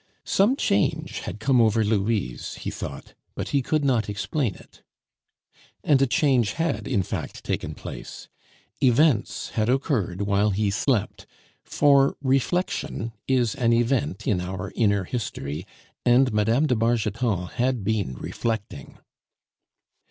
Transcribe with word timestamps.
Some 0.25 0.55
change 0.55 1.19
had 1.19 1.39
come 1.39 1.61
over 1.61 1.83
Louise, 1.85 2.55
he 2.55 2.71
thought, 2.71 3.13
but 3.35 3.49
he 3.49 3.61
could 3.61 3.85
not 3.85 4.09
explain 4.09 4.55
it. 4.55 4.81
And 5.83 6.01
a 6.01 6.07
change 6.07 6.53
had, 6.53 6.87
in 6.87 7.03
fact, 7.03 7.43
taken 7.43 7.75
place. 7.75 8.27
Events 8.81 9.49
had 9.49 9.69
occurred 9.69 10.21
while 10.23 10.49
he 10.49 10.71
slept; 10.71 11.27
for 11.63 12.17
reflection 12.19 13.11
is 13.27 13.53
an 13.53 13.73
event 13.73 14.25
in 14.25 14.41
our 14.41 14.71
inner 14.75 15.03
history, 15.03 15.67
and 16.03 16.33
Mme. 16.33 16.65
de 16.65 16.75
Bargeton 16.75 17.49
had 17.49 17.83
been 17.83 18.15
reflecting. 18.15 18.97